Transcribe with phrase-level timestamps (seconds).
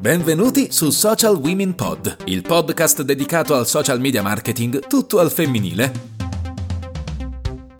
[0.00, 5.92] Benvenuti su Social Women Pod, il podcast dedicato al social media marketing tutto al femminile.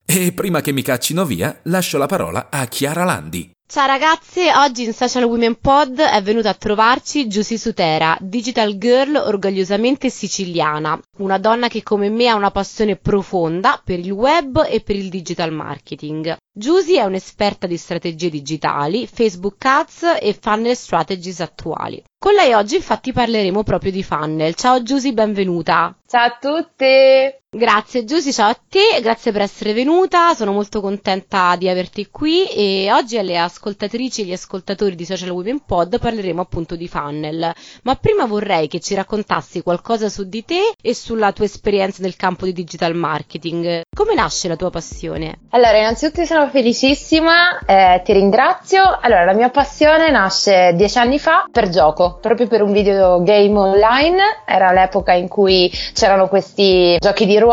[0.04, 3.55] E prima che mi caccino via, lascio la parola a Chiara Landi.
[3.68, 9.16] Ciao ragazze, oggi in Social Women Pod è venuta a trovarci Giusy Sutera, digital girl
[9.16, 14.82] orgogliosamente siciliana, una donna che come me ha una passione profonda per il web e
[14.82, 16.36] per il digital marketing.
[16.56, 22.00] Giusy è un'esperta di strategie digitali, Facebook Ads e funnel strategies attuali.
[22.16, 24.54] Con lei oggi infatti parleremo proprio di funnel.
[24.54, 25.92] Ciao Giusy, benvenuta.
[26.06, 27.44] Ciao a tutti!
[27.56, 32.44] Grazie Giusy, ciao a te, grazie per essere venuta, sono molto contenta di averti qui
[32.48, 37.50] e oggi alle ascoltatrici e agli ascoltatori di Social Women Pod parleremo appunto di funnel.
[37.84, 42.14] Ma prima vorrei che ci raccontassi qualcosa su di te e sulla tua esperienza nel
[42.14, 43.84] campo di digital marketing.
[43.96, 45.38] Come nasce la tua passione?
[45.52, 48.82] Allora, innanzitutto sono felicissima, eh, ti ringrazio.
[49.00, 54.42] Allora, la mia passione nasce dieci anni fa per gioco, proprio per un videogame online.
[54.44, 57.44] Era l'epoca in cui c'erano questi giochi di ruolo.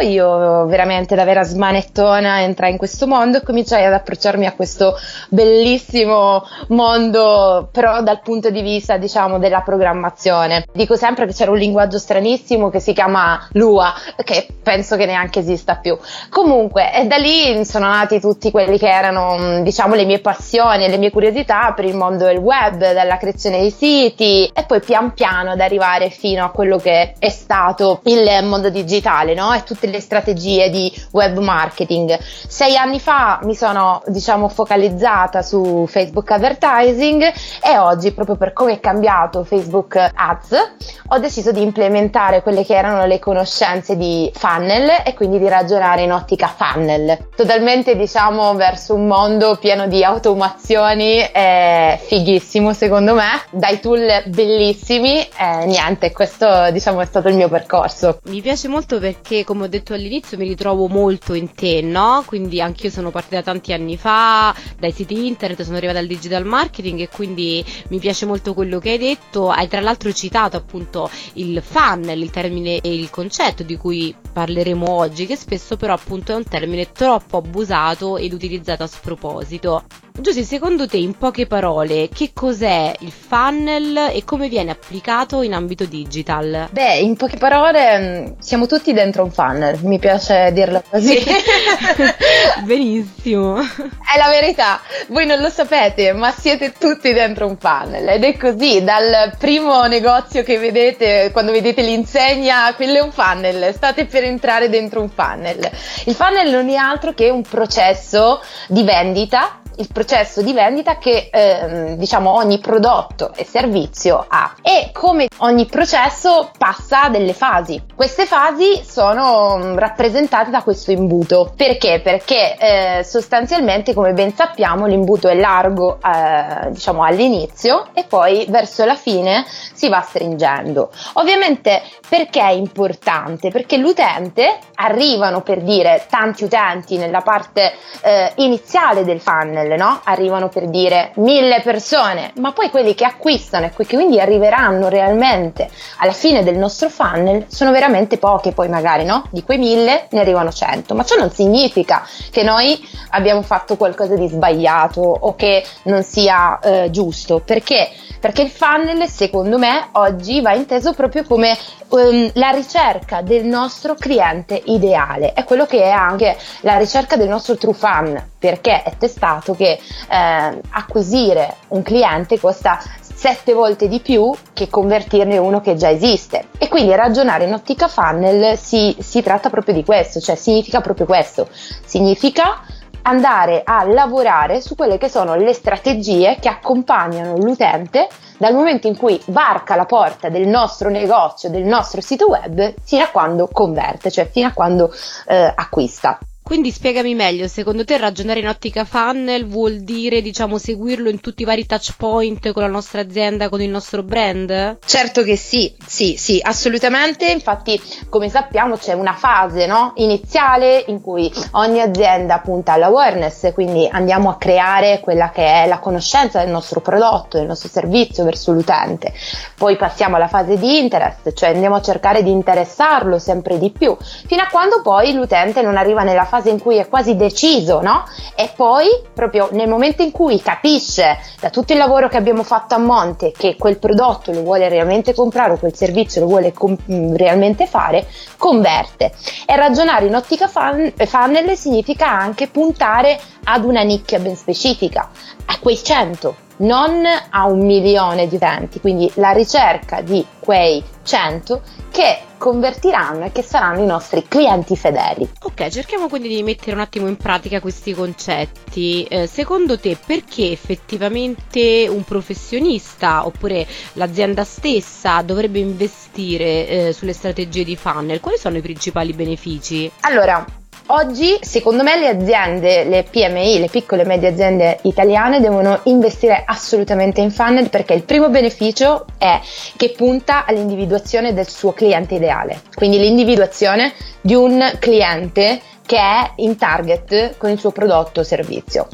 [0.00, 4.96] Io veramente da vera smanettona entrai in questo mondo e cominciai ad approcciarmi a questo
[5.28, 10.64] bellissimo mondo, però dal punto di vista, diciamo, della programmazione.
[10.72, 13.92] Dico sempre che c'era un linguaggio stranissimo che si chiama Lua,
[14.24, 15.98] che penso che neanche esista più.
[16.28, 20.88] Comunque, e da lì sono nati tutti quelli che erano, diciamo, le mie passioni e
[20.88, 25.12] le mie curiosità per il mondo del web, dalla creazione dei siti e poi pian
[25.12, 29.52] piano ad arrivare fino a quello che è stato il mondo digitale no?
[29.52, 32.18] e tutte le strategie di web marketing.
[32.20, 37.32] Sei anni fa mi sono diciamo focalizzata su Facebook advertising
[37.62, 40.72] e oggi proprio per come è cambiato Facebook Ads
[41.08, 46.02] ho deciso di implementare quelle che erano le conoscenze di funnel e quindi di ragionare
[46.02, 47.30] in ottica funnel.
[47.34, 55.20] Totalmente diciamo verso un mondo pieno di automazioni è fighissimo secondo me, dai tool bellissimi
[55.20, 58.20] e niente, questo diciamo è stato il mio percorso.
[58.24, 62.22] Mi piace molto perché, come ho detto all'inizio, mi ritrovo molto in te, no?
[62.26, 67.00] Quindi anch'io sono partita tanti anni fa dai siti internet, sono arrivata al digital marketing
[67.00, 69.50] e quindi mi piace molto quello che hai detto.
[69.50, 74.90] Hai tra l'altro citato appunto il funnel, il termine e il concetto di cui parleremo
[74.90, 79.84] oggi, che spesso però appunto è un termine troppo abusato ed utilizzato a sproposito.
[80.20, 85.54] Giusy, secondo te, in poche parole, che cos'è il funnel e come viene applicato in
[85.54, 86.68] ambito digital?
[86.70, 91.20] Beh, in poche parole, mm, siamo tutti dentro un funnel, mi piace dirlo così.
[91.20, 91.30] Sì.
[92.64, 93.60] Benissimo.
[93.60, 98.36] È la verità, voi non lo sapete, ma siete tutti dentro un funnel ed è
[98.36, 104.24] così, dal primo negozio che vedete, quando vedete l'insegna, quello è un funnel, state per
[104.24, 105.70] entrare dentro un funnel.
[106.04, 111.28] Il funnel non è altro che un processo di vendita il processo di vendita che
[111.32, 117.82] eh, diciamo ogni prodotto e servizio ha e come ogni processo passa delle fasi.
[117.94, 121.52] Queste fasi sono mm, rappresentate da questo imbuto.
[121.56, 122.00] Perché?
[122.02, 128.84] Perché eh, sostanzialmente come ben sappiamo l'imbuto è largo eh, diciamo all'inizio e poi verso
[128.84, 130.90] la fine si va stringendo.
[131.14, 133.50] Ovviamente perché è importante?
[133.50, 137.72] Perché l'utente arrivano per dire tanti utenti nella parte
[138.02, 140.00] eh, iniziale del funnel no?
[140.04, 145.68] Arrivano per dire mille persone, ma poi quelli che acquistano e che quindi arriveranno realmente
[145.98, 149.24] alla fine del nostro funnel sono veramente poche, poi magari no?
[149.30, 152.78] Di quei mille ne arrivano cento, ma ciò non significa che noi
[153.10, 157.90] abbiamo fatto qualcosa di sbagliato o che non sia eh, giusto, perché?
[158.20, 161.56] Perché il funnel, secondo me, oggi va inteso proprio come
[161.88, 165.32] um, la ricerca del nostro cliente ideale.
[165.32, 169.78] È quello che è anche la ricerca del nostro true fan, perché è testato che
[170.10, 176.48] eh, acquisire un cliente costa sette volte di più che convertirne uno che già esiste.
[176.58, 181.06] E quindi ragionare in ottica funnel si, si tratta proprio di questo, cioè significa proprio
[181.06, 181.48] questo.
[181.84, 182.62] Significa
[183.02, 188.08] andare a lavorare su quelle che sono le strategie che accompagnano l'utente
[188.38, 193.02] dal momento in cui varca la porta del nostro negozio, del nostro sito web, fino
[193.02, 194.92] a quando converte, cioè fino a quando
[195.26, 196.18] eh, acquista.
[196.50, 201.42] Quindi spiegami meglio, secondo te ragionare in ottica funnel vuol dire, diciamo, seguirlo in tutti
[201.42, 204.78] i vari touch point con la nostra azienda, con il nostro brand?
[204.84, 207.30] Certo che sì, sì, sì, assolutamente.
[207.30, 209.92] Infatti, come sappiamo, c'è una fase no?
[209.98, 215.78] iniziale in cui ogni azienda punta all'awareness, quindi andiamo a creare quella che è la
[215.78, 219.12] conoscenza del nostro prodotto, del nostro servizio verso l'utente.
[219.56, 223.96] Poi passiamo alla fase di interest, cioè andiamo a cercare di interessarlo sempre di più,
[224.26, 227.80] fino a quando poi l'utente non arriva nella fase fase in cui è quasi deciso,
[227.80, 228.04] no?
[228.34, 232.74] E poi proprio nel momento in cui capisce da tutto il lavoro che abbiamo fatto
[232.74, 236.76] a monte che quel prodotto lo vuole realmente comprare o quel servizio lo vuole com-
[236.90, 238.06] mm, realmente fare,
[238.36, 239.12] converte.
[239.46, 245.10] E ragionare in ottica fan- funnel significa anche puntare ad una nicchia ben specifica,
[245.46, 251.62] a quei 100 non a un milione di utenti, quindi la ricerca di quei 100
[251.90, 255.28] che convertiranno e che saranno i nostri clienti fedeli.
[255.42, 259.04] Ok, cerchiamo quindi di mettere un attimo in pratica questi concetti.
[259.04, 267.64] Eh, secondo te perché effettivamente un professionista oppure l'azienda stessa dovrebbe investire eh, sulle strategie
[267.64, 268.20] di funnel?
[268.20, 269.90] Quali sono i principali benefici?
[270.00, 270.44] Allora,
[270.92, 276.42] Oggi, secondo me, le aziende, le PMI, le piccole e medie aziende italiane devono investire
[276.44, 279.40] assolutamente in funnel perché il primo beneficio è
[279.76, 286.56] che punta all'individuazione del suo cliente ideale, quindi l'individuazione di un cliente che è in
[286.56, 288.88] target con il suo prodotto o servizio.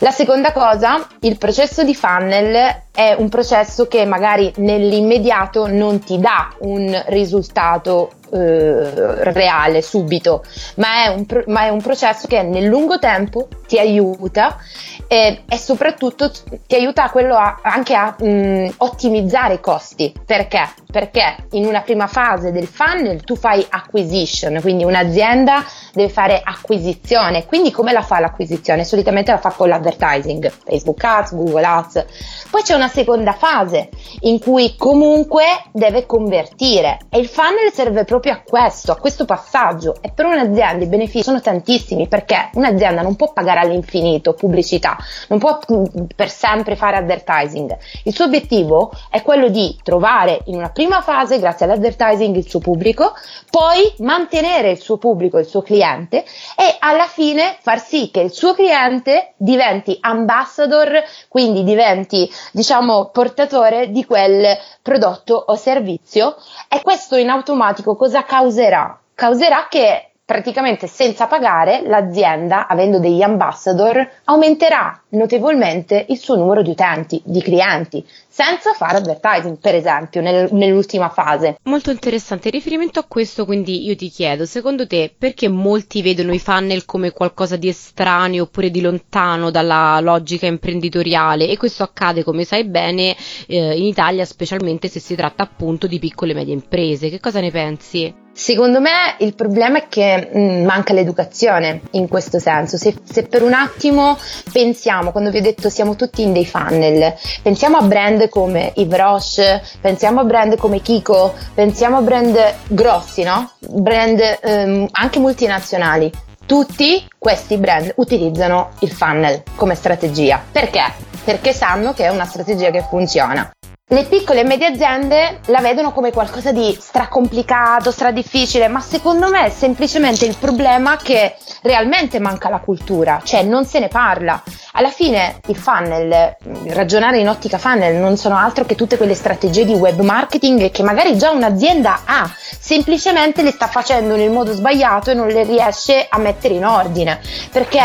[0.00, 6.18] La seconda cosa, il processo di funnel è un processo che magari nell'immediato non ti
[6.18, 12.64] dà un risultato eh, reale subito, ma è, un, ma è, un, processo che nel
[12.64, 14.58] lungo tempo ti aiuta
[15.06, 16.30] e, e soprattutto
[16.66, 20.12] ti aiuta a anche a mh, ottimizzare i costi.
[20.26, 20.68] Perché?
[20.90, 27.46] Perché in una prima fase del funnel tu fai acquisition, quindi un'azienda deve fare acquisizione.
[27.46, 28.84] Quindi come la fa l'acquisizione?
[28.84, 32.04] Solitamente la fa con l'advertising, Facebook Ads, Google Ads.
[32.50, 33.90] Poi c'è una seconda fase
[34.20, 39.96] in cui comunque deve convertire e il funnel serve proprio a questo, a questo passaggio
[40.00, 44.96] e per un'azienda i benefici sono tantissimi perché un'azienda non può pagare all'infinito pubblicità,
[45.28, 45.84] non può mm,
[46.16, 47.76] per sempre fare advertising.
[48.04, 52.60] Il suo obiettivo è quello di trovare in una prima fase, grazie all'advertising, il suo
[52.60, 53.12] pubblico,
[53.50, 56.24] poi mantenere il suo pubblico, il suo cliente
[56.56, 63.90] e alla fine far sì che il suo cliente diventi ambassador, quindi diventi, diciamo, portatore
[63.90, 66.36] di quel prodotto o servizio
[66.68, 68.98] e questo in automatico cosa causerà?
[69.14, 76.68] Causerà che praticamente senza pagare l'azienda, avendo degli ambassador, aumenterà notevolmente il suo numero di
[76.68, 81.56] utenti, di clienti, senza fare advertising, per esempio, nel, nell'ultima fase.
[81.62, 82.48] Molto interessante.
[82.48, 86.84] In riferimento a questo, quindi io ti chiedo, secondo te, perché molti vedono i funnel
[86.84, 91.48] come qualcosa di estraneo oppure di lontano dalla logica imprenditoriale?
[91.48, 93.16] E questo accade, come sai bene,
[93.46, 97.08] eh, in Italia, specialmente se si tratta appunto di piccole e medie imprese.
[97.08, 98.26] Che cosa ne pensi?
[98.38, 102.76] Secondo me il problema è che mh, mm, manca l'educazione in questo senso.
[102.76, 104.16] Se, se, per un attimo
[104.52, 108.96] pensiamo, quando vi ho detto siamo tutti in dei funnel, pensiamo a brand come Yves
[108.96, 112.38] Roche, pensiamo a brand come Kiko, pensiamo a brand
[112.68, 113.50] grossi, no?
[113.58, 116.08] Brand ehm, anche multinazionali.
[116.46, 120.40] Tutti questi brand utilizzano il funnel come strategia.
[120.52, 120.84] Perché?
[121.24, 123.50] Perché sanno che è una strategia che funziona.
[123.90, 129.46] Le piccole e medie aziende la vedono come qualcosa di stracomplicato, stradifficile, ma secondo me
[129.46, 134.42] è semplicemente il problema che realmente manca la cultura, cioè non se ne parla.
[134.72, 136.36] Alla fine il funnel,
[136.66, 140.82] ragionare in ottica funnel non sono altro che tutte quelle strategie di web marketing che
[140.82, 146.06] magari già un'azienda ha, semplicemente le sta facendo nel modo sbagliato e non le riesce
[146.06, 147.20] a mettere in ordine,
[147.50, 147.80] perché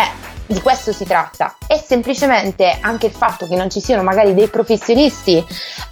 [0.46, 1.56] di questo si tratta.
[1.66, 5.44] È semplicemente anche il fatto che non ci siano magari dei professionisti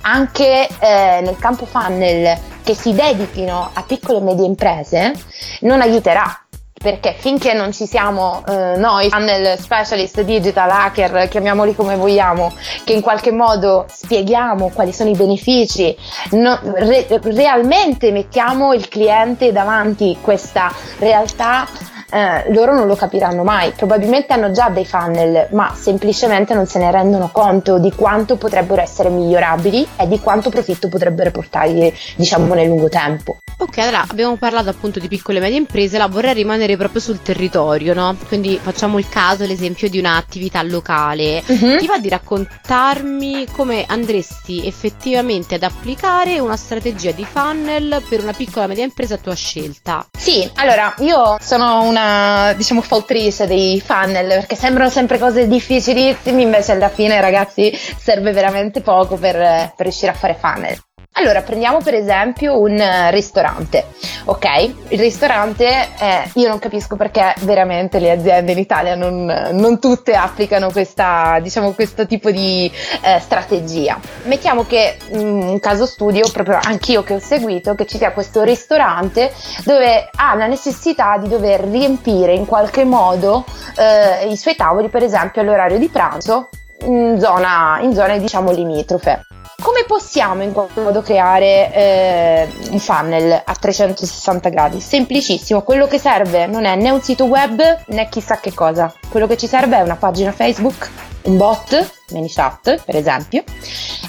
[0.01, 5.13] anche eh, nel campo funnel che si dedichino a piccole e medie imprese
[5.61, 6.45] non aiuterà
[6.81, 12.51] perché finché non ci siamo eh, noi, funnel specialist, digital hacker, chiamiamoli come vogliamo,
[12.83, 15.95] che in qualche modo spieghiamo quali sono i benefici,
[16.31, 21.67] no, re, realmente mettiamo il cliente davanti questa realtà
[22.11, 23.71] eh, loro non lo capiranno mai.
[23.71, 28.81] Probabilmente hanno già dei funnel, ma semplicemente non se ne rendono conto di quanto potrebbero
[28.81, 33.37] essere migliorabili e di quanto profitto potrebbero portargli, diciamo, nel lungo tempo.
[33.61, 37.21] Ok, allora abbiamo parlato appunto di piccole e medie imprese, la vorrei rimanere proprio sul
[37.21, 38.17] territorio, no?
[38.27, 41.43] Quindi facciamo il caso, l'esempio di un'attività locale.
[41.45, 41.77] Uh-huh.
[41.77, 48.33] Ti va di raccontarmi come andresti effettivamente ad applicare una strategia di funnel per una
[48.33, 50.07] piccola e media impresa a tua scelta?
[50.17, 56.71] Sì, allora io sono una, diciamo, fautrice dei funnel perché sembrano sempre cose difficilissime, invece
[56.71, 60.81] alla fine ragazzi serve veramente poco per, per riuscire a fare funnel.
[61.15, 63.85] Allora, prendiamo per esempio un ristorante,
[64.25, 64.45] ok?
[64.87, 65.67] Il ristorante,
[65.99, 71.39] eh, io non capisco perché veramente le aziende in Italia non, non tutte applicano questa,
[71.41, 72.71] diciamo, questo tipo di
[73.03, 73.99] eh, strategia.
[74.23, 78.43] Mettiamo che mm, un caso studio, proprio anch'io che ho seguito, che ci sia questo
[78.43, 79.33] ristorante
[79.65, 83.43] dove ha la necessità di dover riempire in qualche modo
[83.75, 86.47] eh, i suoi tavoli, per esempio all'orario di pranzo,
[86.83, 89.25] in, zona, in zone diciamo limitrofe.
[89.61, 94.79] Come possiamo in qualche modo creare eh, un funnel a 360 gradi?
[94.79, 99.27] Semplicissimo, quello che serve non è né un sito web né chissà che cosa, quello
[99.27, 100.89] che ci serve è una pagina Facebook,
[101.23, 103.43] un bot, ManyChat per esempio,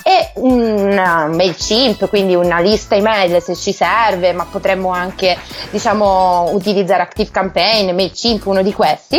[0.03, 5.37] e una MailChimp, quindi una lista email se ci serve, ma potremmo anche
[5.71, 9.19] diciamo utilizzare ActiveCampaign, MailChimp, uno di questi.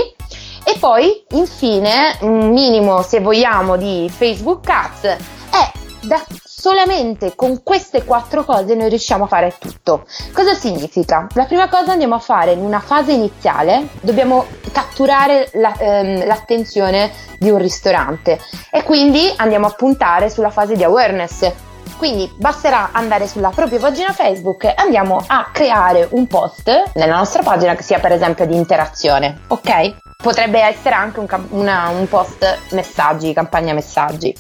[0.65, 5.03] E poi infine un minimo se vogliamo di Facebook Ads
[5.51, 6.23] è da
[6.63, 10.05] solamente con queste quattro cose noi riusciamo a fare tutto.
[10.31, 11.27] Cosa significa?
[11.33, 17.11] La prima cosa andiamo a fare in una fase iniziale, dobbiamo catturare la, ehm, l'attenzione
[17.37, 18.39] di un ristorante
[18.71, 21.51] e quindi andiamo a puntare sulla fase di awareness.
[21.97, 27.43] Quindi basterà andare sulla propria pagina Facebook e andiamo a creare un post nella nostra
[27.43, 30.12] pagina che sia per esempio di interazione, ok?
[30.23, 34.33] Potrebbe essere anche un, una, un, post messaggi, campagna messaggi.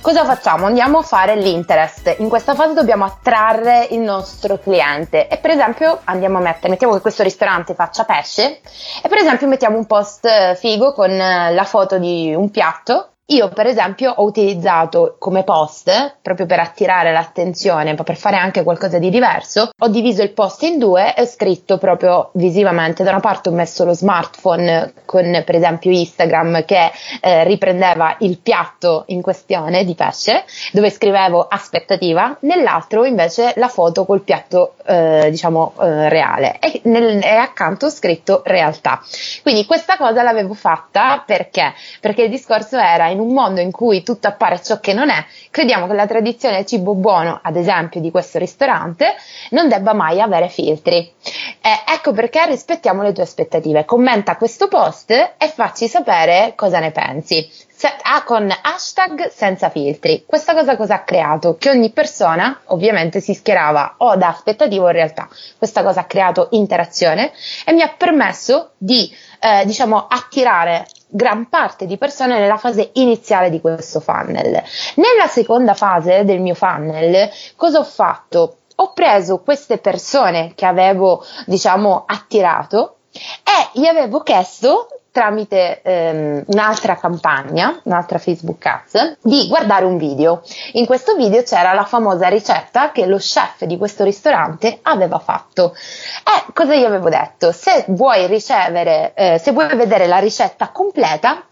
[0.00, 0.66] Cosa facciamo?
[0.66, 2.14] Andiamo a fare l'interest.
[2.18, 6.94] In questa fase dobbiamo attrarre il nostro cliente e per esempio andiamo a mettere, mettiamo
[6.94, 8.60] che questo ristorante faccia pesce
[9.02, 13.66] e per esempio mettiamo un post figo con la foto di un piatto io per
[13.66, 19.08] esempio ho utilizzato come post, proprio per attirare l'attenzione, ma per fare anche qualcosa di
[19.08, 23.48] diverso, ho diviso il post in due e ho scritto proprio visivamente, da una parte
[23.48, 26.90] ho messo lo smartphone con per esempio Instagram che
[27.20, 34.04] eh, riprendeva il piatto in questione di pesce, dove scrivevo aspettativa, nell'altro invece la foto
[34.04, 39.00] col piatto eh, diciamo eh, reale e, nel, e accanto ho scritto realtà.
[39.42, 41.72] Quindi questa cosa l'avevo fatta perché?
[42.00, 45.24] Perché il discorso era in un mondo in cui tutto appare ciò che non è,
[45.50, 49.14] crediamo che la tradizione del cibo buono, ad esempio di questo ristorante,
[49.50, 51.12] non debba mai avere filtri.
[51.60, 53.84] Eh, ecco perché rispettiamo le tue aspettative.
[53.84, 57.50] Commenta questo post e facci sapere cosa ne pensi.
[57.76, 60.24] Se, ah, con hashtag senza filtri.
[60.26, 61.56] Questa cosa cosa ha creato?
[61.58, 65.28] Che ogni persona ovviamente si schierava o da aspettativa o in realtà.
[65.56, 67.32] Questa cosa ha creato interazione
[67.64, 73.48] e mi ha permesso di eh, diciamo attirare gran parte di persone nella fase iniziale
[73.48, 74.60] di questo funnel.
[74.96, 78.56] Nella seconda fase del mio funnel, cosa ho fatto?
[78.76, 86.96] Ho preso queste persone che avevo, diciamo, attirato e gli avevo chiesto tramite ehm, un'altra
[86.96, 90.42] campagna, un'altra Facebook Ads, di guardare un video.
[90.72, 95.72] In questo video c'era la famosa ricetta che lo chef di questo ristorante aveva fatto.
[95.72, 97.52] E cosa gli avevo detto?
[97.52, 101.44] Se vuoi ricevere, eh, se vuoi vedere la ricetta completa,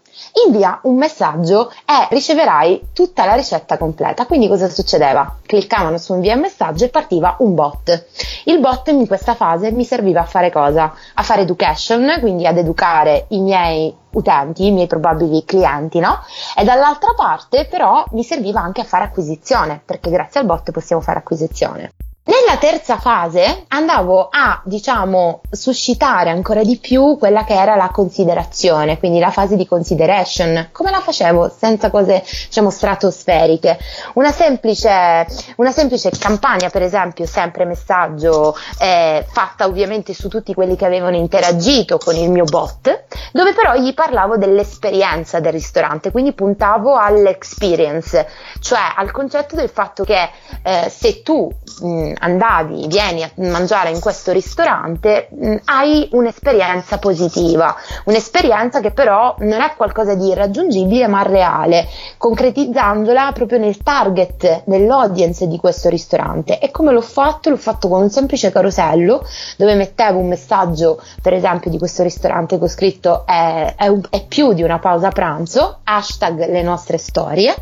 [0.45, 4.25] invia un messaggio e riceverai tutta la ricetta completa.
[4.25, 5.37] Quindi cosa succedeva?
[5.45, 8.07] Cliccavano su invia messaggio e partiva un bot.
[8.45, 10.93] Il bot in questa fase mi serviva a fare cosa?
[11.13, 16.19] A fare education, quindi ad educare i miei utenti, i miei probabili clienti, no?
[16.55, 21.01] E dall'altra parte però mi serviva anche a fare acquisizione, perché grazie al bot possiamo
[21.01, 21.91] fare acquisizione.
[22.25, 28.97] Nella terza fase andavo a, diciamo, suscitare ancora di più quella che era la considerazione,
[28.97, 30.69] quindi la fase di consideration.
[30.71, 31.53] Come la facevo?
[31.53, 33.77] Senza cose, diciamo, stratosferiche.
[34.13, 35.27] Una semplice,
[35.57, 41.17] una semplice campagna, per esempio, sempre messaggio, eh, fatta ovviamente su tutti quelli che avevano
[41.17, 43.03] interagito con il mio bot,
[43.33, 48.25] dove però gli parlavo dell'esperienza del ristorante, quindi puntavo all'experience,
[48.61, 50.29] cioè al concetto del fatto che
[50.63, 51.51] eh, se tu
[51.81, 59.35] mh, andavi, vieni a mangiare in questo ristorante, mh, hai un'esperienza positiva, un'esperienza che però
[59.39, 66.59] non è qualcosa di irraggiungibile ma reale, concretizzandola proprio nel target, nell'audience di questo ristorante.
[66.59, 67.49] E come l'ho fatto?
[67.49, 69.25] L'ho fatto con un semplice carosello
[69.57, 74.01] dove mettevo un messaggio, per esempio, di questo ristorante che ho scritto è, è, un,
[74.09, 77.55] è più di una pausa pranzo, hashtag le nostre storie,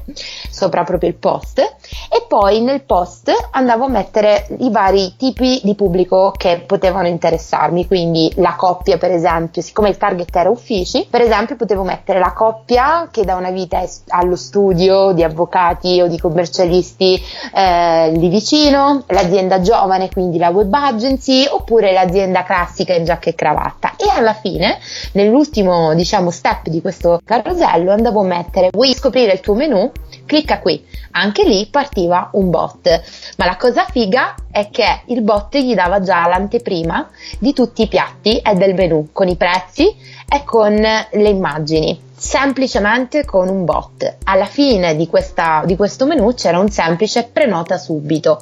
[0.50, 5.76] sopra proprio il post, e poi nel post andavo a mettere i vari tipi di
[5.76, 11.22] pubblico che potevano interessarmi, quindi la coppia per esempio, siccome il target era uffici, per
[11.22, 16.08] esempio potevo mettere la coppia che da una vita è allo studio di avvocati o
[16.08, 17.22] di commercialisti
[17.54, 23.36] eh, lì vicino, l'azienda giovane, quindi la web agency, oppure l'azienda classica in giacca e
[23.36, 23.94] cravatta.
[23.98, 24.80] E alla fine,
[25.14, 29.92] nell'ultimo diciamo step di questo carosello, andavo a mettere vuoi scoprire il tuo menu?
[30.32, 33.02] Clicca qui Anche lì partiva un bot,
[33.36, 37.90] ma la cosa figa è che il bot gli dava già l'anteprima di tutti i
[37.90, 39.94] piatti e del menù, con i prezzi
[40.30, 44.18] e con le immagini semplicemente con un bot.
[44.24, 48.42] Alla fine di, questa, di questo menu c'era un semplice prenota subito.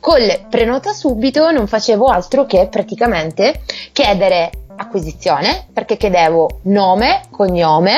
[0.00, 3.60] Col prenota subito non facevo altro che praticamente
[3.92, 7.96] chiedere acquisizione perché chiedevo nome, cognome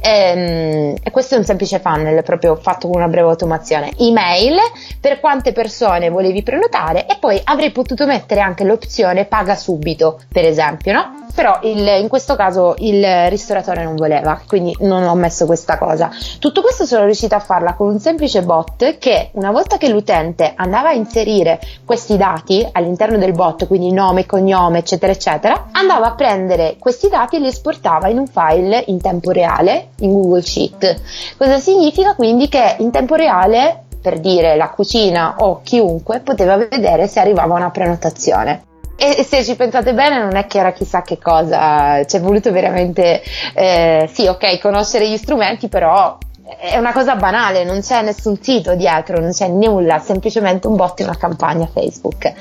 [0.00, 4.56] ehm, e questo è un semplice funnel proprio fatto con una breve automazione, email
[5.00, 10.44] per quante persone volevi prenotare e poi avrei potuto mettere anche l'opzione paga subito per
[10.44, 11.20] esempio no?
[11.34, 16.10] però il, in questo caso il ristoratore non voleva, quindi non ho messo questa cosa.
[16.38, 20.52] Tutto questo sono riuscita a farla con un semplice bot che una volta che l'utente
[20.54, 26.14] andava a inserire questi dati all'interno del bot, quindi nome, cognome, eccetera, eccetera, andava a
[26.20, 31.00] prendere questi dati e li esportava in un file in tempo reale in Google Sheet.
[31.38, 37.06] Cosa significa quindi che in tempo reale per dire la cucina o chiunque poteva vedere
[37.06, 38.64] se arrivava una prenotazione.
[38.96, 42.52] E se ci pensate bene, non è che era chissà che cosa, ci è voluto
[42.52, 43.22] veramente,
[43.54, 46.18] eh, sì, ok, conoscere gli strumenti, però
[46.58, 51.00] è una cosa banale, non c'è nessun sito dietro, non c'è nulla, semplicemente un bot
[51.00, 52.32] e una campagna Facebook.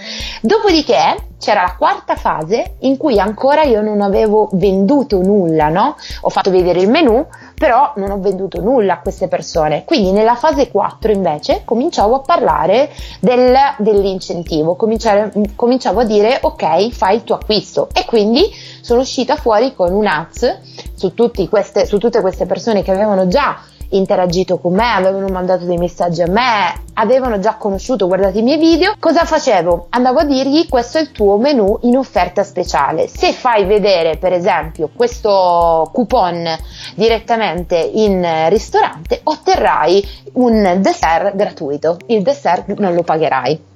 [0.42, 5.96] Dopodiché c'era la quarta fase in cui ancora io non avevo venduto nulla, no?
[6.22, 7.26] Ho fatto vedere il menu,
[7.56, 9.86] però non ho venduto nulla a queste persone.
[9.86, 12.90] Quindi nella fase 4 invece cominciavo a parlare
[13.20, 18.44] del, dell'incentivo, cominciavo a dire ok, fai il tuo acquisto e quindi
[18.82, 20.60] sono uscita fuori con un ads
[20.96, 23.58] su, su tutte queste persone che avevano già
[23.90, 28.58] interagito con me, avevano mandato dei messaggi a me, avevano già conosciuto, guardato i miei
[28.58, 29.88] video, cosa facevo?
[29.90, 33.08] Andavo a dirgli questo è il tuo menu in offerta speciale.
[33.08, 36.58] Se fai vedere per esempio questo coupon
[36.96, 41.98] direttamente in ristorante, otterrai un dessert gratuito.
[42.08, 43.68] Il dessert non lo pagherai.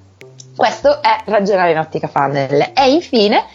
[0.56, 2.72] Questo è ragionare in ottica funnel.
[2.76, 3.46] E infine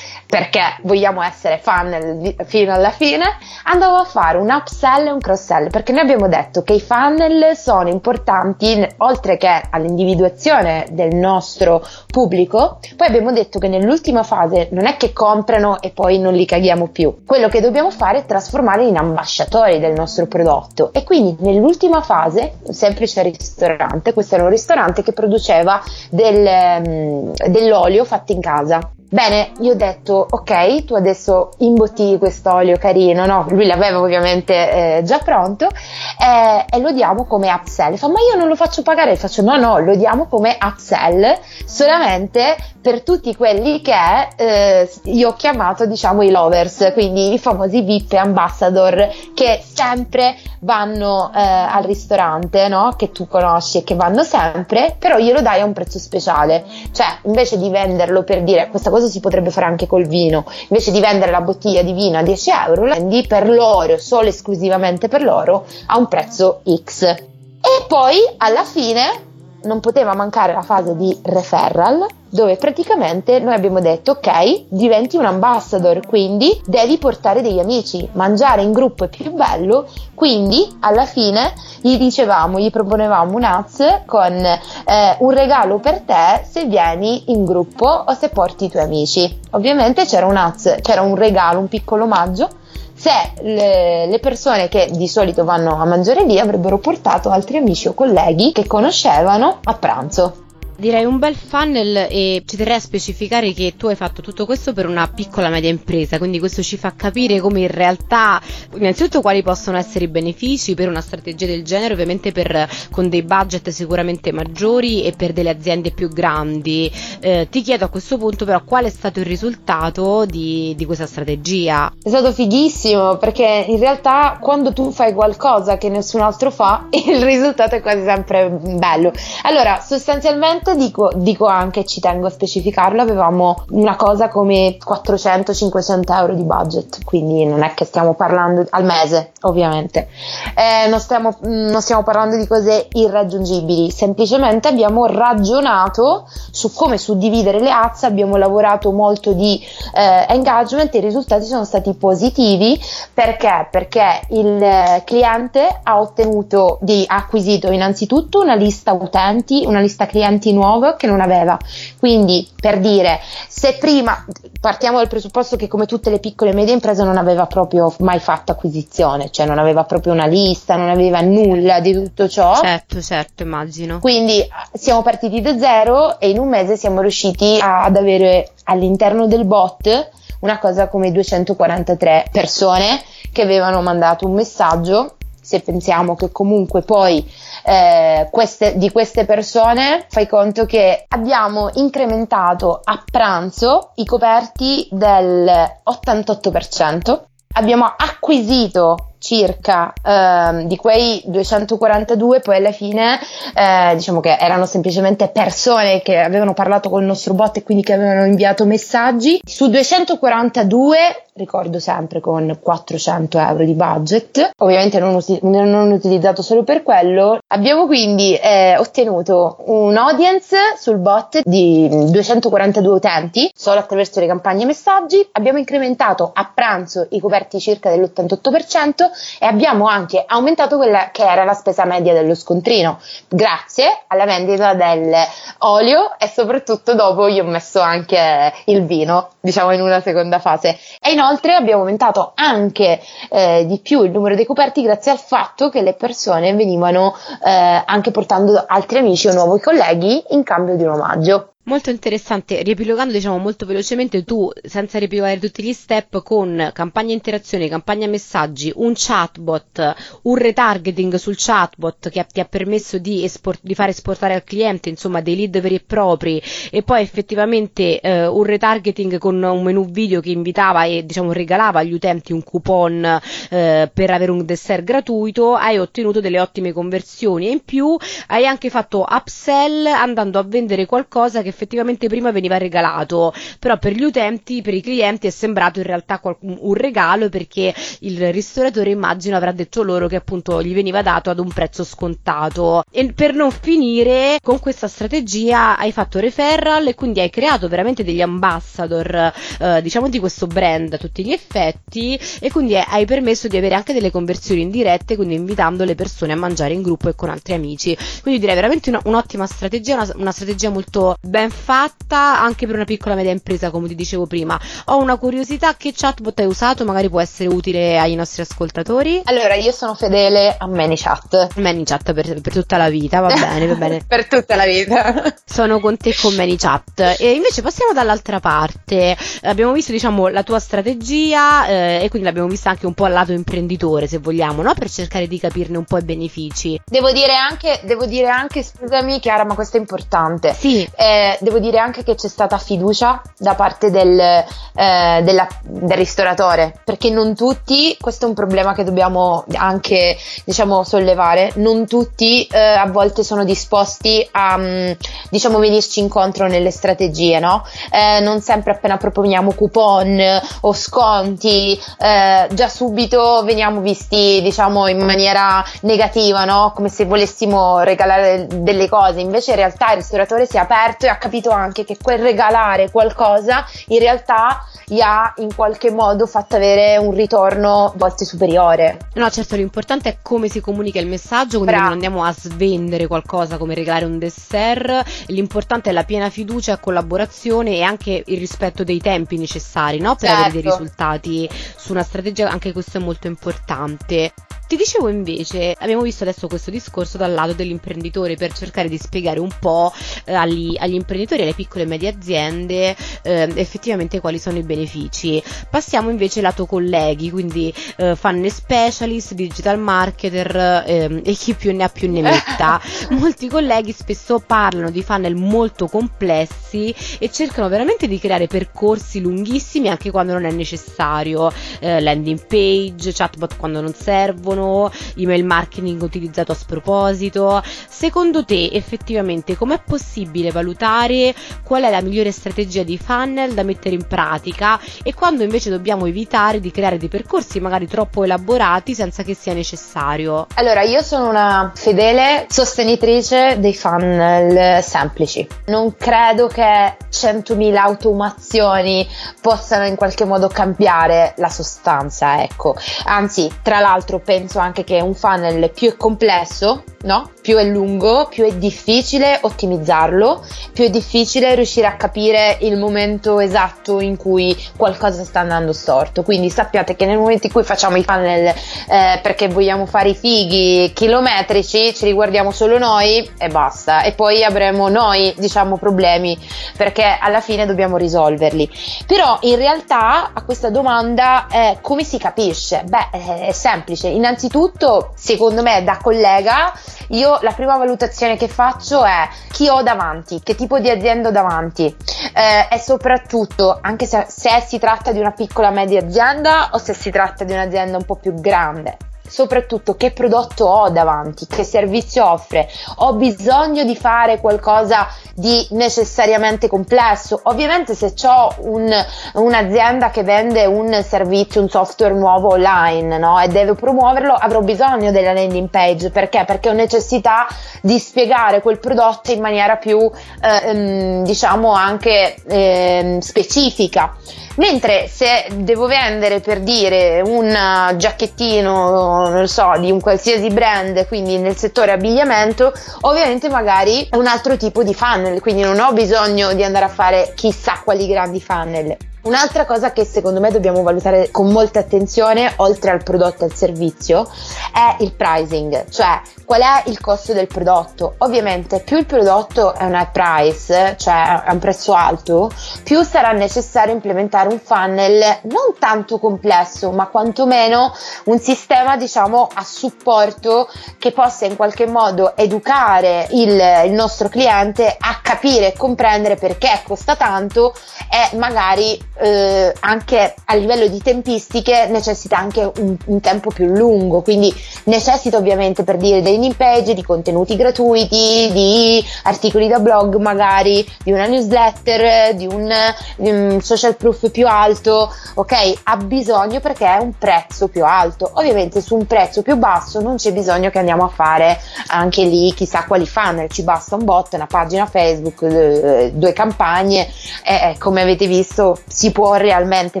[0.28, 3.24] perché vogliamo essere funnel fino alla fine,
[3.64, 6.80] andavo a fare un upsell e un cross sell perché noi abbiamo detto che i
[6.80, 14.68] funnel sono importanti oltre che all'individuazione del nostro pubblico, poi abbiamo detto che nell'ultima fase
[14.72, 18.26] non è che comprano e poi non li caghiamo più, quello che dobbiamo fare è
[18.26, 20.92] trasformarli in ambasciatori del nostro prodotto.
[20.92, 25.80] E quindi nell'ultima fase, un semplice ristorante, questo era un ristorante che produceva
[26.10, 32.76] del, mm, dell'olio fatto in casa Bene, io ho detto, ok, tu adesso imbottigli quest'olio
[32.76, 33.46] carino, no?
[33.48, 37.94] Lui l'aveva ovviamente eh, già pronto eh, e lo diamo come upsell.
[37.94, 42.54] Fa, ma io non lo faccio pagare, faccio no, no, lo diamo come upsell solamente
[42.82, 43.92] per tutti quelli che
[44.36, 51.30] eh, io ho chiamato, diciamo, i lovers, quindi i famosi VIP ambassador che sempre vanno
[51.34, 52.94] eh, al ristorante, no?
[52.96, 56.64] Che tu conosci e che vanno sempre, però glielo dai a un prezzo speciale.
[56.92, 60.44] Cioè, invece di venderlo per dire questa cosa cosa si potrebbe fare anche col vino.
[60.68, 64.28] Invece di vendere la bottiglia di vino a 10 euro, la vendi per loro, solo
[64.28, 67.02] esclusivamente per loro, a un prezzo X.
[67.02, 69.26] E poi alla fine
[69.62, 75.24] non poteva mancare la fase di referral dove praticamente noi abbiamo detto ok diventi un
[75.24, 79.86] ambassador quindi devi portare degli amici mangiare in gruppo è più bello.
[80.14, 86.44] Quindi alla fine gli dicevamo gli proponevamo un ads con eh, un regalo per te
[86.48, 89.40] se vieni in gruppo o se porti i tuoi amici.
[89.50, 92.48] Ovviamente c'era un ads c'era un regalo un piccolo omaggio.
[92.94, 93.10] Se
[93.42, 97.94] le, le, persone che di solito vanno a mangiare lì avrebbero portato altri amici o
[97.94, 100.46] colleghi che conoscevano a pranzo.
[100.78, 104.72] Direi un bel funnel e ci terrei a specificare che tu hai fatto tutto questo
[104.72, 108.40] per una piccola media impresa, quindi questo ci fa capire come in realtà,
[108.76, 113.24] innanzitutto quali possono essere i benefici per una strategia del genere, ovviamente per, con dei
[113.24, 116.88] budget sicuramente maggiori e per delle aziende più grandi.
[117.18, 121.06] Eh, ti chiedo a questo punto però qual è stato il risultato di, di questa
[121.06, 121.92] strategia?
[122.00, 127.20] È stato fighissimo perché in realtà quando tu fai qualcosa che nessun altro fa, il
[127.20, 129.10] risultato è quasi sempre bello.
[129.42, 136.34] Allora, sostanzialmente dico, dico anche, ci tengo a specificarlo, avevamo una cosa come 400-500 euro
[136.34, 140.08] di budget, quindi non è che stiamo parlando al mese, ovviamente.
[140.54, 147.60] Eh, non, stiamo, non stiamo parlando di cose irraggiungibili, semplicemente abbiamo ragionato su come suddividere
[147.60, 149.60] le azze, abbiamo lavorato molto di
[149.94, 152.78] eh, engagement e i risultati sono stati positivi
[153.12, 153.68] perché?
[153.70, 160.52] Perché il cliente ha ottenuto, di, ha acquisito innanzitutto una lista utenti, una lista clienti
[160.58, 161.56] nuovo che non aveva.
[161.98, 164.24] Quindi, per dire, se prima
[164.60, 168.18] partiamo dal presupposto che come tutte le piccole e medie imprese non aveva proprio mai
[168.18, 172.56] fatto acquisizione, cioè non aveva proprio una lista, non aveva nulla di tutto ciò.
[172.56, 174.00] Certo, certo, immagino.
[174.00, 179.44] Quindi siamo partiti da zero e in un mese siamo riusciti ad avere all'interno del
[179.44, 185.16] bot una cosa come 243 persone che avevano mandato un messaggio
[185.48, 187.26] se pensiamo che comunque poi
[187.64, 195.46] eh, queste, di queste persone fai conto che abbiamo incrementato a pranzo i coperti del
[195.88, 197.20] 88%,
[197.54, 203.18] abbiamo acquisito circa eh, di quei 242 poi alla fine
[203.54, 207.82] eh, diciamo che erano semplicemente persone che avevano parlato con il nostro bot e quindi
[207.82, 210.96] che avevano inviato messaggi su 242
[211.38, 217.38] ricordo sempre con 400 euro di budget, ovviamente non, usi- non utilizzato solo per quello.
[217.46, 224.66] Abbiamo quindi eh, ottenuto un audience sul bot di 242 utenti solo attraverso le campagne
[224.66, 229.07] messaggi, abbiamo incrementato a pranzo i coperti circa dell'88%
[229.38, 234.74] e abbiamo anche aumentato quella che era la spesa media dello scontrino, grazie alla vendita
[234.74, 240.78] dell'olio e soprattutto dopo gli ho messo anche il vino, diciamo in una seconda fase.
[241.00, 245.68] E inoltre abbiamo aumentato anche eh, di più il numero dei coperti grazie al fatto
[245.68, 250.84] che le persone venivano eh, anche portando altri amici o nuovi colleghi in cambio di
[250.84, 251.52] un omaggio.
[251.68, 257.68] Molto interessante, riepilogando diciamo molto velocemente, tu senza riepilogare tutti gli step con campagna interazione,
[257.68, 263.74] campagna messaggi, un chatbot, un retargeting sul chatbot che ti ha permesso di, esport- di
[263.74, 268.44] fare esportare al cliente insomma dei lead veri e propri e poi effettivamente eh, un
[268.44, 273.90] retargeting con un menu video che invitava e diciamo regalava agli utenti un coupon eh,
[273.92, 277.94] per avere un dessert gratuito, hai ottenuto delle ottime conversioni e in più
[278.28, 283.92] hai anche fatto upsell andando a vendere qualcosa che effettivamente prima veniva regalato, però per
[283.92, 289.36] gli utenti, per i clienti è sembrato in realtà un regalo perché il ristoratore immagino
[289.36, 292.84] avrà detto loro che appunto gli veniva dato ad un prezzo scontato.
[292.90, 298.04] E per non finire con questa strategia hai fatto referral e quindi hai creato veramente
[298.04, 303.48] degli ambassador eh, diciamo di questo brand a tutti gli effetti e quindi hai permesso
[303.48, 307.14] di avere anche delle conversioni indirette, quindi invitando le persone a mangiare in gruppo e
[307.16, 307.96] con altri amici.
[308.22, 312.74] Quindi direi veramente una, un'ottima strategia, una, una strategia molto ben ben fatta anche per
[312.74, 314.58] una piccola media impresa, come ti dicevo prima.
[314.86, 316.84] Ho una curiosità, che chatbot hai usato?
[316.84, 319.22] Magari può essere utile ai nostri ascoltatori.
[319.24, 321.56] Allora, io sono fedele a ManyChat.
[321.56, 324.04] ManyChat per, per tutta la vita, va bene, va bene.
[324.06, 325.34] per tutta la vita.
[325.44, 327.16] Sono con te con ManyChat.
[327.18, 329.16] E invece passiamo dall'altra parte.
[329.42, 333.12] Abbiamo visto, diciamo, la tua strategia eh, e quindi l'abbiamo vista anche un po' al
[333.12, 334.74] lato imprenditore, se vogliamo, no?
[334.74, 336.80] Per cercare di capirne un po' i benefici.
[336.84, 340.54] Devo dire anche, devo dire anche scusami Chiara, ma questo è importante.
[340.54, 340.88] Sì.
[340.96, 346.80] Eh, devo dire anche che c'è stata fiducia da parte del, eh, della, del ristoratore,
[346.84, 352.58] perché non tutti, questo è un problema che dobbiamo anche diciamo sollevare, non tutti eh,
[352.58, 354.90] a volte sono disposti a mm,
[355.30, 357.64] diciamo venirci incontro nelle strategie, no?
[357.90, 365.04] Eh, non sempre appena proponiamo coupon o sconti, eh, già subito veniamo visti diciamo in
[365.04, 366.72] maniera negativa, no?
[366.74, 371.08] Come se volessimo regalare delle cose, invece in realtà il ristoratore si è aperto e
[371.08, 376.56] ha capito anche che quel regalare qualcosa in realtà gli ha in qualche modo fatto
[376.56, 378.98] avere un ritorno a volte superiore.
[379.14, 383.58] No, certo, l'importante è come si comunica il messaggio, quindi non andiamo a svendere qualcosa
[383.58, 388.84] come regalare un dessert, l'importante è la piena fiducia e collaborazione e anche il rispetto
[388.84, 390.14] dei tempi necessari, no?
[390.14, 390.34] Per certo.
[390.34, 390.78] avere dei certo.
[390.78, 394.32] risultati su una strategia, anche questo è molto importante.
[394.68, 399.40] Ti dicevo invece, abbiamo visto adesso questo discorso dal lato dell'imprenditore per cercare di spiegare
[399.40, 399.90] un po'
[400.26, 404.62] eh, agli, agli, imprenditori e alle piccole e medie aziende eh, effettivamente quali sono i
[404.62, 405.42] benefici.
[405.70, 411.84] Passiamo invece lato colleghi, quindi eh, fanne specialist, digital marketer ehm, e chi più ne
[411.84, 412.78] ha più ne metta.
[413.16, 419.88] Molti colleghi spesso parlano di funnel molto complessi e cercano veramente di creare percorsi lunghissimi
[419.88, 421.50] anche quando non è necessario,
[421.80, 427.62] eh, landing page, chatbot quando non servono sono, email marketing utilizzato a sproposito.
[427.88, 433.94] Secondo te effettivamente com'è possibile valutare qual è la migliore strategia di funnel da mettere
[433.94, 439.22] in pratica e quando invece dobbiamo evitare di creare dei percorsi magari troppo elaborati senza
[439.22, 440.46] che sia necessario?
[440.54, 445.46] Allora, io sono una fedele sostenitrice dei funnel semplici.
[445.66, 449.06] Non credo che 100.000 automazioni
[449.40, 452.76] possano in qualche modo cambiare la sostanza, ecco.
[453.04, 457.32] Anzi, tra l'altro penso anche che un funnel più è complesso, no?
[457.48, 463.40] Più è lungo, più è difficile ottimizzarlo, più è difficile riuscire a capire il momento
[463.40, 466.22] esatto in cui qualcosa sta andando storto.
[466.24, 470.14] Quindi sappiate che nel momento in cui facciamo i funnel eh, perché vogliamo fare i
[470.14, 474.02] fighi chilometrici, ci riguardiamo solo noi e basta.
[474.02, 476.38] E poi avremo noi, diciamo, problemi
[476.76, 478.70] perché alla fine dobbiamo risolverli.
[479.06, 482.84] Però in realtà a questa domanda eh, come si capisce?
[482.86, 484.08] Beh, è semplice.
[484.08, 486.74] Innanzitutto, secondo me, da collega,
[487.08, 491.32] io la prima valutazione che faccio è chi ho davanti, che tipo di azienda ho
[491.32, 491.84] davanti.
[491.84, 496.94] Eh, e soprattutto anche se, se si tratta di una piccola media azienda o se
[496.94, 498.96] si tratta di un'azienda un po' più grande
[499.38, 506.66] soprattutto che prodotto ho davanti, che servizio offre, ho bisogno di fare qualcosa di necessariamente
[506.66, 507.38] complesso.
[507.44, 508.92] Ovviamente se ho un,
[509.34, 513.38] un'azienda che vende un servizio, un software nuovo online no?
[513.38, 516.42] e deve promuoverlo, avrò bisogno della landing page perché?
[516.44, 517.46] Perché ho necessità
[517.80, 524.16] di spiegare quel prodotto in maniera più eh, ehm, diciamo anche eh, specifica.
[524.58, 527.56] Mentre se devo vendere per dire un
[527.96, 534.56] giacchettino, non so, di un qualsiasi brand, quindi nel settore abbigliamento, ovviamente magari un altro
[534.56, 538.96] tipo di funnel, quindi non ho bisogno di andare a fare chissà quali grandi funnel.
[539.28, 543.54] Un'altra cosa che secondo me dobbiamo valutare con molta attenzione, oltre al prodotto e al
[543.54, 544.26] servizio,
[544.72, 548.14] è il pricing, cioè qual è il costo del prodotto.
[548.20, 552.50] Ovviamente più il prodotto è un high price, cioè a un prezzo alto,
[552.82, 557.92] più sarà necessario implementare un funnel non tanto complesso, ma quantomeno
[558.24, 564.96] un sistema diciamo a supporto che possa in qualche modo educare il, il nostro cliente
[564.98, 567.74] a capire e comprendere perché costa tanto
[568.10, 574.22] e magari eh, anche a livello di tempistiche necessita anche un, un, tempo più lungo,
[574.22, 574.54] quindi
[574.84, 580.86] necessita ovviamente per dire dei landing page, di contenuti gratuiti, di articoli da blog magari,
[581.02, 582.72] di una newsletter, di un,
[583.16, 585.80] di un social proof più alto, ok?
[585.82, 588.30] Ha bisogno perché è un prezzo più alto.
[588.34, 592.52] Ovviamente su un prezzo più basso non c'è bisogno che andiamo a fare anche lì
[592.54, 597.08] chissà quali funnel, ci basta un bot, una pagina Facebook, eh, due campagne
[597.44, 600.00] e come avete visto si può realmente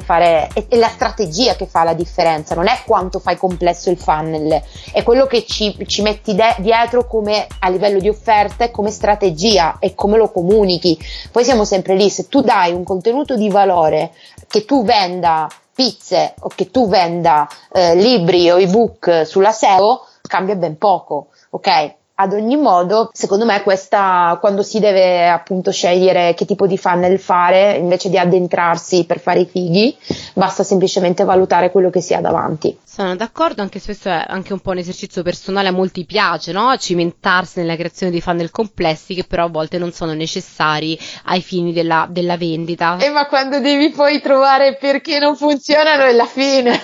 [0.00, 4.62] fare, è, la strategia che fa la differenza, non è quanto fai complesso il funnel,
[4.92, 8.90] è quello che ci, ci metti de- dietro come a livello di offerta e come
[8.90, 10.98] strategia e come lo comunichi.
[11.30, 14.12] Poi siamo sempre lì, se tu dai un contenuto di valore
[14.48, 20.56] che tu venda pizze o che tu venda eh, libri o ebook sulla SEO, cambia
[20.56, 21.97] ben poco, ok?
[22.20, 27.20] Ad ogni modo, secondo me, questa quando si deve appunto scegliere che tipo di funnel
[27.20, 29.96] fare, invece di addentrarsi per fare i fighi,
[30.34, 32.76] basta semplicemente valutare quello che si ha davanti.
[32.84, 36.50] Sono d'accordo, anche se questo è anche un po' un esercizio personale, a molti piace,
[36.50, 36.76] no?
[36.76, 41.72] Cimentarsi nella creazione di funnel complessi che però a volte non sono necessari ai fini
[41.72, 42.96] della, della vendita.
[42.98, 46.82] E eh, ma quando devi poi trovare perché non funzionano è la fine.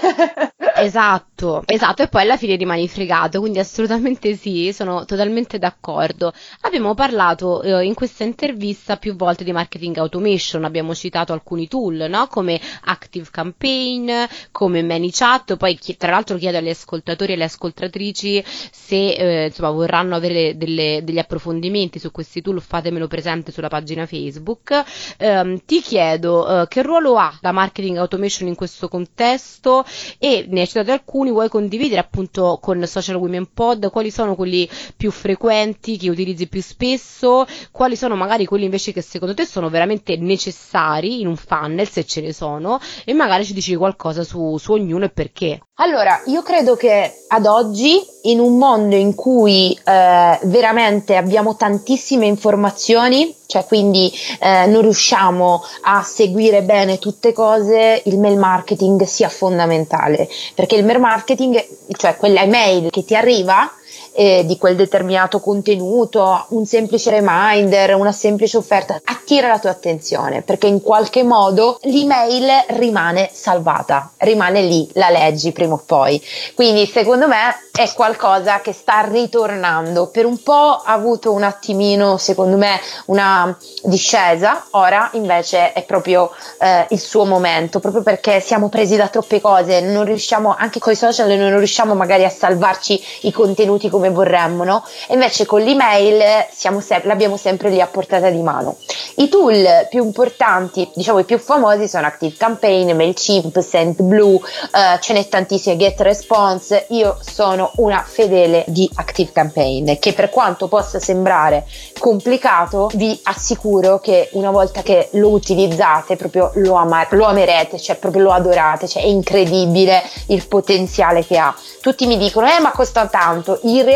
[0.76, 1.33] esatto,
[1.66, 6.32] esatto, e poi alla fine rimani fregato, quindi assolutamente sì, sono totalmente d'accordo.
[6.62, 12.06] Abbiamo parlato eh, in questa intervista più volte di marketing automation, abbiamo citato alcuni tool,
[12.08, 12.26] no?
[12.28, 14.10] Come Active Campaign,
[14.50, 19.70] come ManyChat, poi chi- tra l'altro chiedo agli ascoltatori e alle ascoltatrici se eh, insomma,
[19.70, 24.82] vorranno avere delle, degli approfondimenti su questi tool, fatemelo presente sulla pagina Facebook.
[25.18, 29.84] Eh, ti chiedo eh, che ruolo ha la marketing automation in questo contesto
[30.18, 33.90] e ne hai citati alcuni, vuoi condividere appunto con Social Women Pod?
[33.90, 39.02] Quali sono quelli più frequenti, che utilizzi più spesso, quali sono magari quelli invece che
[39.02, 43.52] secondo te sono veramente necessari in un funnel, se ce ne sono, e magari ci
[43.52, 45.60] dici qualcosa su, su ognuno e perché.
[45.78, 52.26] Allora, io credo che ad oggi, in un mondo in cui eh, veramente abbiamo tantissime
[52.26, 59.28] informazioni, cioè quindi eh, non riusciamo a seguire bene tutte cose, il mail marketing sia
[59.28, 61.64] fondamentale, perché il mail marketing,
[61.96, 63.72] cioè quella email che ti arriva,
[64.14, 70.42] eh, di quel determinato contenuto, un semplice reminder, una semplice offerta, attira la tua attenzione
[70.42, 76.22] perché in qualche modo l'email rimane salvata, rimane lì, la leggi prima o poi.
[76.54, 80.06] Quindi secondo me è qualcosa che sta ritornando.
[80.06, 86.30] Per un po' ha avuto un attimino, secondo me, una discesa, ora invece è proprio
[86.60, 90.92] eh, il suo momento, proprio perché siamo presi da troppe cose, non riusciamo, anche con
[90.92, 94.84] i social non riusciamo magari a salvarci i contenuti come vorremmo, no?
[95.08, 98.76] Invece con l'email se- l'abbiamo sempre lì a portata di mano.
[99.16, 105.12] I tool più importanti, diciamo i più famosi sono Active Campaign, MailChimp, SendBlue, uh, ce
[105.12, 106.86] n'è tantissime, GetResponse.
[106.90, 111.66] Io sono una fedele di Active Campaign che per quanto possa sembrare
[111.98, 117.96] complicato, vi assicuro che una volta che lo utilizzate proprio lo, ama- lo amerete, cioè
[117.96, 121.54] proprio lo adorate, cioè è incredibile il potenziale che ha.
[121.80, 123.93] Tutti mi dicono, eh ma costa tanto, in realtà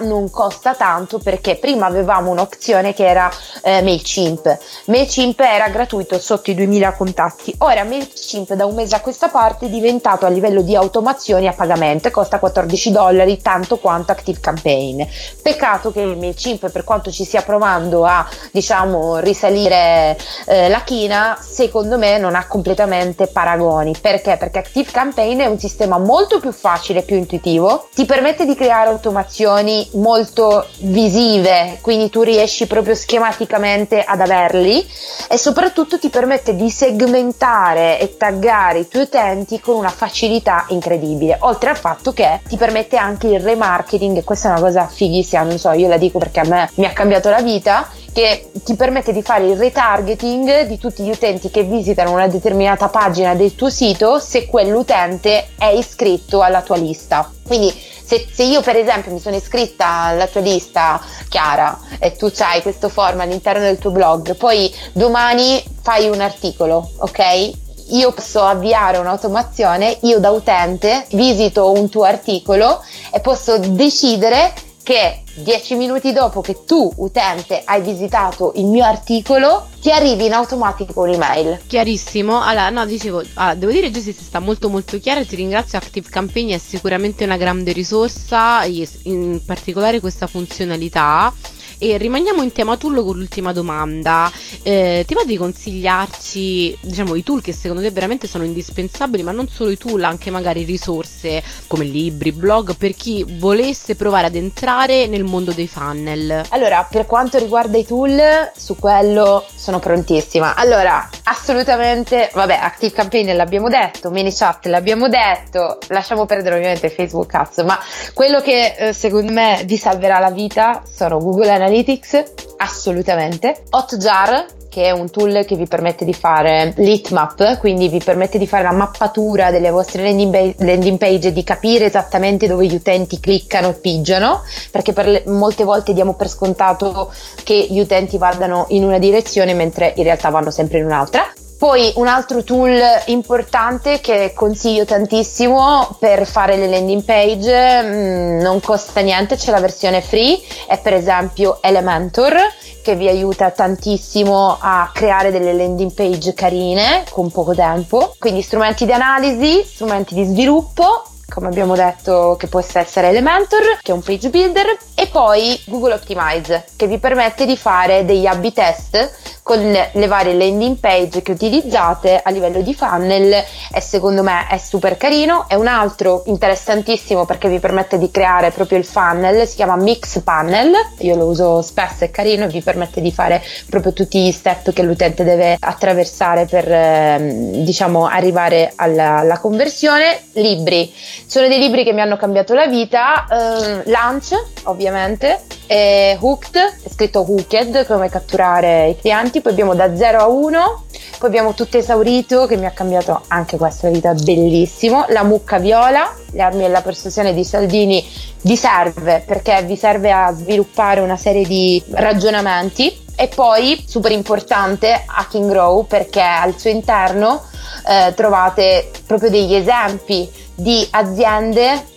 [0.00, 3.30] non costa tanto perché prima avevamo un'opzione che era
[3.62, 4.58] eh, MailChimp.
[4.86, 9.66] MailChimp era gratuito sotto i 2000 contatti, ora MailChimp da un mese a questa parte
[9.66, 14.40] è diventato a livello di automazioni a pagamento e costa 14 dollari, tanto quanto Active
[14.40, 15.02] Campaign.
[15.42, 21.98] Peccato che MailChimp per quanto ci stia provando a diciamo risalire eh, la china, secondo
[21.98, 23.94] me non ha completamente paragoni.
[24.00, 24.36] Perché?
[24.36, 28.90] Perché Active Campaign è un sistema molto più facile, più intuitivo, ti permette di creare
[29.26, 34.86] automazioni molto visive, quindi tu riesci proprio schematicamente ad averli
[35.28, 41.36] e soprattutto ti permette di segmentare e taggare i tuoi utenti con una facilità incredibile,
[41.40, 45.42] oltre al fatto che ti permette anche il remarketing e questa è una cosa fighissima,
[45.42, 48.76] non so, io la dico perché a me mi ha cambiato la vita che ti
[48.76, 53.54] permette di fare il retargeting di tutti gli utenti che visitano una determinata pagina del
[53.54, 57.30] tuo sito se quell'utente è iscritto alla tua lista.
[57.46, 57.70] Quindi
[58.06, 62.62] se, se, io per esempio mi sono iscritta alla tua lista Chiara e tu hai
[62.62, 67.50] questo form all'interno del tuo blog, poi domani fai un articolo, ok?
[67.88, 74.52] Io posso avviare un'automazione, io da utente visito un tuo articolo e posso decidere
[74.86, 80.32] che 10 minuti dopo che tu, utente, hai visitato il mio articolo, ti arrivi in
[80.32, 81.62] automatico un'email.
[81.66, 82.40] Chiarissimo.
[82.40, 85.78] Allora, no, dicevo, allora, devo dire Gessi sta molto molto chiaro ti ringrazio.
[85.78, 91.34] Active Campaign è sicuramente una grande risorsa, in particolare questa funzionalità
[91.78, 94.30] e rimaniamo in tema tool con l'ultima domanda.
[94.62, 99.32] Eh, ti va di consigliarci, diciamo, i tool che secondo te veramente sono indispensabili, ma
[99.32, 104.34] non solo i tool, anche magari risorse come libri, blog, per chi volesse provare ad
[104.34, 106.44] entrare nel mondo dei funnel?
[106.50, 108.20] Allora, per quanto riguarda i tool,
[108.56, 110.54] su quello sono prontissima.
[110.54, 117.58] Allora, assolutamente, vabbè, Active Campaign l'abbiamo detto, ManyChat l'abbiamo detto, lasciamo perdere ovviamente Facebook Ads,
[117.58, 117.78] ma
[118.14, 122.22] quello che eh, secondo me vi salverà la vita sono Google Analytics Analytics?
[122.58, 123.64] Assolutamente.
[123.70, 128.46] Hotjar che è un tool che vi permette di fare l'heatmap, quindi vi permette di
[128.46, 133.70] fare la mappatura delle vostre landing page e di capire esattamente dove gli utenti cliccano
[133.70, 137.10] e pigiano, perché per le, molte volte diamo per scontato
[137.42, 141.26] che gli utenti vadano in una direzione mentre in realtà vanno sempre in un'altra.
[141.58, 148.40] Poi un altro tool importante che consiglio tantissimo per fare le landing page, mh, mm,
[148.40, 152.34] non costa niente, c'è la versione free, è per esempio Elementor
[152.82, 158.14] che vi aiuta tantissimo a creare delle landing page carine con poco tempo.
[158.18, 163.92] Quindi strumenti di analisi, strumenti di sviluppo come abbiamo detto che può essere Elementor, che
[163.92, 168.52] è un page builder, e poi Google Optimize, che vi permette di fare degli A-B
[168.52, 174.48] test con le varie landing page che utilizzate a livello di funnel e secondo me
[174.48, 175.44] è super carino.
[175.46, 180.20] È un altro interessantissimo perché vi permette di creare proprio il funnel, si chiama Mix
[180.24, 184.32] Panel, io lo uso spesso, è carino e vi permette di fare proprio tutti gli
[184.32, 190.22] step che l'utente deve attraversare per ehm, diciamo arrivare alla, alla conversione.
[190.32, 190.92] Libri,
[191.26, 196.88] sono dei libri che mi hanno cambiato la vita, eh, Lunch ovviamente, e Hooked, è
[196.88, 200.84] scritto Hooked, come catturare i clienti, poi abbiamo da 0 a 1,
[201.18, 206.14] poi abbiamo tutto esaurito che mi ha cambiato anche questa vita bellissimo, la mucca viola,
[206.32, 208.04] le armi e la persuasione di Saldini
[208.42, 213.04] vi serve perché vi serve a sviluppare una serie di ragionamenti.
[213.18, 217.44] E poi super importante Hacking Grow perché al suo interno
[217.88, 221.94] eh, trovate proprio degli esempi di aziende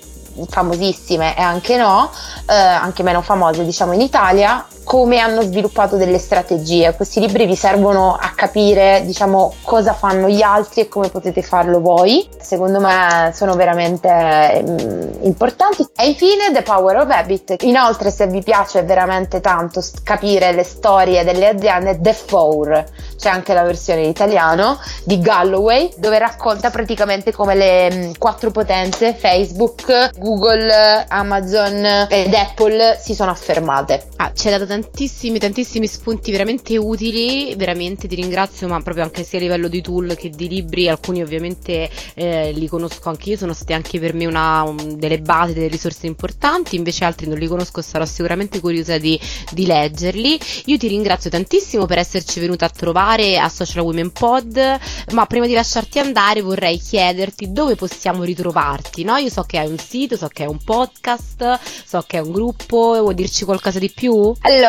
[0.48, 2.12] famosissime e anche no,
[2.48, 6.96] eh, anche meno famose diciamo in Italia, come hanno sviluppato delle strategie.
[6.96, 11.80] Questi libri vi servono a capire diciamo cosa fanno gli altri e come potete farlo
[11.80, 12.28] voi.
[12.42, 15.86] Secondo me sono veramente mm, importanti.
[15.96, 17.58] E infine The Power of Habit.
[17.66, 23.54] Inoltre se vi piace veramente tanto capire le storie delle aziende, The Four c'è anche
[23.54, 30.18] la versione in italiano di Galloway dove racconta praticamente come le mh, quattro potenze Facebook,
[30.18, 34.08] Google, Amazon ed Apple si sono affermate.
[34.16, 39.38] Ah, hai dato tantissimi, tantissimi spunti veramente utili, veramente ti ringrazio, ma proprio anche sia
[39.38, 43.54] a livello di tool che di libri, alcuni ovviamente eh, li conosco anche io, sono
[43.54, 47.48] stati anche per me una, un, delle basi, delle risorse importanti, invece altri non li
[47.48, 49.20] conosco, sarò sicuramente curiosa di,
[49.52, 50.40] di leggerli.
[50.66, 54.80] Io ti ringrazio tantissimo per esserci venuta a trovare a Social Women Pod,
[55.12, 59.18] ma prima di lasciarti andare vorrei chiederti dove possiamo ritrovarti, no?
[59.18, 62.32] Io so che hai un sito, so che hai un podcast, so che hai un
[62.32, 64.34] gruppo, vuoi dirci qualcosa di più?
[64.42, 64.69] Allora,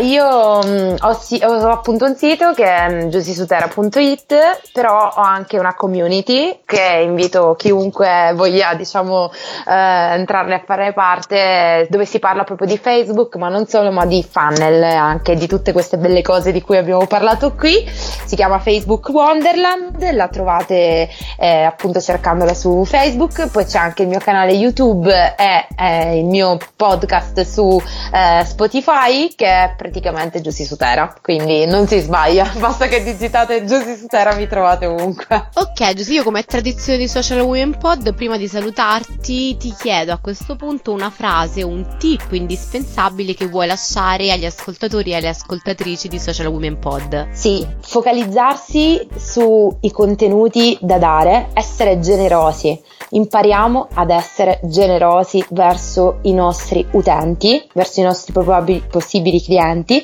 [0.00, 6.60] io mh, ho, ho appunto un sito che è giussisutera.it, però ho anche una community
[6.64, 9.30] che invito chiunque voglia, diciamo,
[9.66, 14.04] eh, entrarne a fare parte, dove si parla proprio di Facebook, ma non solo, ma
[14.06, 17.86] di funnel, anche di tutte queste belle cose di cui abbiamo parlato qui.
[17.88, 24.08] Si chiama Facebook Wonderland, la trovate eh, appunto cercandola su Facebook, poi c'è anche il
[24.08, 27.80] mio canale YouTube e eh, il mio podcast su
[28.12, 33.94] eh, Spotify che è praticamente Giussi Sutera, quindi non si sbaglia, basta che digitate Giussi
[33.94, 35.50] Sutera mi trovate ovunque.
[35.54, 40.18] Ok, Giussi, io come tradizione di Social Women Pod, prima di salutarti, ti chiedo a
[40.18, 46.08] questo punto una frase, un tip indispensabile che vuoi lasciare agli ascoltatori e alle ascoltatrici
[46.08, 47.28] di Social Women Pod.
[47.30, 52.82] Sì, focalizzarsi sui contenuti da dare, essere generosi.
[53.10, 59.98] Impariamo ad essere generosi verso i nostri utenti, verso i nostri probabili possibili clienti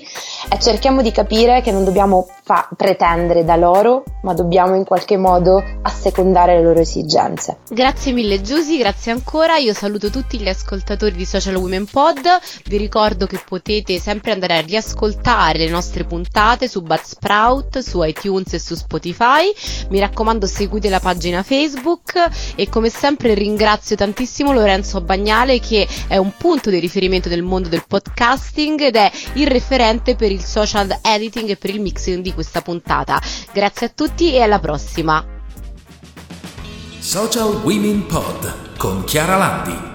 [0.49, 5.17] e cerchiamo di capire che non dobbiamo fa- pretendere da loro, ma dobbiamo in qualche
[5.17, 7.59] modo assecondare le loro esigenze.
[7.71, 9.57] Grazie mille Giusy, grazie ancora.
[9.57, 12.21] Io saluto tutti gli ascoltatori di Social Women Pod.
[12.67, 18.53] Vi ricordo che potete sempre andare a riascoltare le nostre puntate su Buzzsprout, su iTunes
[18.53, 19.51] e su Spotify.
[19.89, 26.19] Mi raccomando, seguite la pagina Facebook e come sempre ringrazio tantissimo Lorenzo Bagnale che è
[26.19, 30.99] un punto di riferimento del mondo del podcasting ed è il referente per il social
[31.03, 33.21] editing e per il mixing di questa puntata.
[33.53, 35.25] Grazie a tutti e alla prossima.
[36.99, 39.94] Social Women Pod con Chiara Landi.